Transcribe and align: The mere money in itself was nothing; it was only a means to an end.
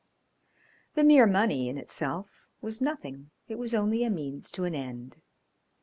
The 0.95 1.03
mere 1.03 1.27
money 1.27 1.69
in 1.69 1.77
itself 1.77 2.47
was 2.59 2.81
nothing; 2.81 3.29
it 3.47 3.59
was 3.59 3.75
only 3.75 4.03
a 4.03 4.09
means 4.09 4.49
to 4.53 4.63
an 4.63 4.73
end. 4.73 5.17